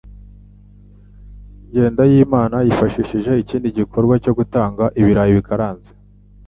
[1.71, 5.89] Jyendayimana yifashishije ikindi gikorwa cyo gutanga ibirayi bikaranze.